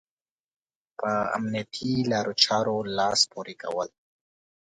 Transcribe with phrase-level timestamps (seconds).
[0.99, 3.89] په امنيتي لارو چارو لاس پورې کول.